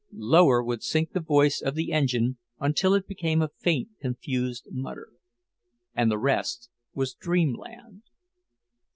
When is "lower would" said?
0.13-0.81